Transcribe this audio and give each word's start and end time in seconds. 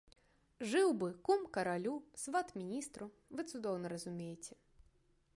Жыў 0.69 0.87
бы 1.01 1.09
кум 1.27 1.41
каралю, 1.57 1.91
сват 2.21 2.47
міністру, 2.61 3.05
вы 3.37 3.45
цудоўна 3.51 3.87
разумееце. 3.93 4.53